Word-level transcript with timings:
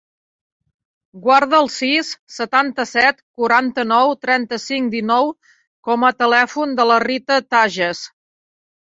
Guarda 1.23 1.57
el 1.63 1.67
sis, 1.73 2.07
setanta-set, 2.37 3.19
quaranta-nou, 3.41 4.13
trenta-cinc, 4.27 4.89
dinou 4.93 5.29
com 5.89 6.07
a 6.09 6.11
telèfon 6.23 6.73
de 6.81 6.87
la 6.93 6.97
Rita 7.05 7.37
Tajes. 7.57 8.01